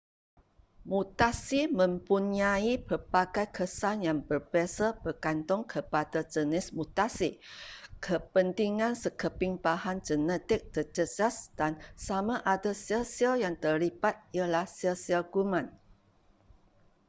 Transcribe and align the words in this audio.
mutasi 0.89 1.61
mempunyai 1.79 2.71
pelbagai 2.87 3.47
kesan 3.57 3.97
yang 4.07 4.19
berbeza 4.29 4.87
bergantung 5.03 5.61
kepada 5.73 6.19
jenis 6.33 6.65
mutasi 6.77 7.29
kepentingan 8.05 8.93
sekeping 9.03 9.53
bahan 9.65 9.97
genetik 10.07 10.61
terjejas 10.73 11.35
dan 11.59 11.73
sama 12.07 12.35
ada 12.53 12.71
sel-sel 12.85 13.33
yang 13.45 13.53
terlibat 13.63 14.15
ialah 14.35 14.65
sel-sel 14.79 15.21
kuman 15.33 15.65